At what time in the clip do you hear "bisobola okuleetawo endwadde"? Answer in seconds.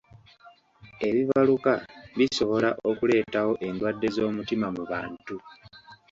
2.17-4.07